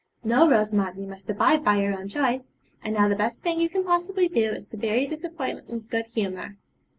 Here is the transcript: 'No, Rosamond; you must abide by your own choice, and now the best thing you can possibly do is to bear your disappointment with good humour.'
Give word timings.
'No, 0.23 0.49
Rosamond; 0.49 0.97
you 0.99 1.05
must 1.05 1.29
abide 1.29 1.63
by 1.63 1.75
your 1.75 1.93
own 1.93 2.07
choice, 2.07 2.51
and 2.83 2.91
now 2.95 3.07
the 3.07 3.15
best 3.15 3.43
thing 3.43 3.59
you 3.59 3.69
can 3.69 3.83
possibly 3.83 4.27
do 4.27 4.49
is 4.49 4.67
to 4.69 4.77
bear 4.77 4.97
your 4.97 5.07
disappointment 5.07 5.69
with 5.69 5.91
good 5.91 6.07
humour.' 6.07 6.57